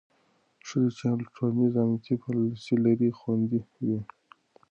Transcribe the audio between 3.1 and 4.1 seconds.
خوندي وي.